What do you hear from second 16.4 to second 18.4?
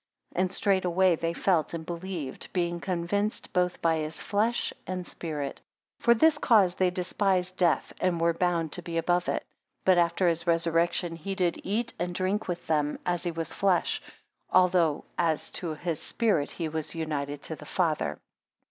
he was united to the Father.